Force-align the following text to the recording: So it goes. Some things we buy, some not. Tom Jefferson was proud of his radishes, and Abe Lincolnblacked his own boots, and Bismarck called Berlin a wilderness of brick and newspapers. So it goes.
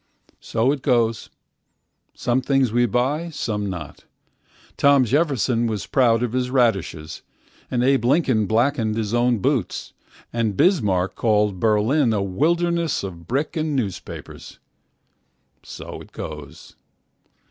So 0.39 0.71
it 0.71 0.81
goes. 0.81 1.29
Some 2.15 2.41
things 2.41 2.71
we 2.73 2.87
buy, 2.87 3.29
some 3.29 3.69
not. 3.69 4.05
Tom 4.75 5.05
Jefferson 5.05 5.67
was 5.67 5.85
proud 5.85 6.23
of 6.23 6.33
his 6.33 6.49
radishes, 6.49 7.21
and 7.69 7.83
Abe 7.83 8.05
Lincolnblacked 8.05 8.95
his 8.95 9.13
own 9.13 9.37
boots, 9.37 9.93
and 10.33 10.57
Bismarck 10.57 11.13
called 11.13 11.59
Berlin 11.59 12.13
a 12.13 12.23
wilderness 12.23 13.03
of 13.03 13.27
brick 13.27 13.55
and 13.55 13.75
newspapers. 13.75 14.57
So 15.61 16.01
it 16.01 16.11
goes. 16.13 16.75